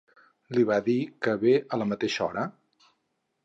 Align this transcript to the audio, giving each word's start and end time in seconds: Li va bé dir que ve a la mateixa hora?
Li 0.57 0.63
va 0.69 0.77
bé 0.87 0.87
dir 0.87 0.95
que 1.27 1.37
ve 1.45 1.55
a 1.77 1.81
la 1.83 1.89
mateixa 1.93 2.27
hora? 2.29 2.51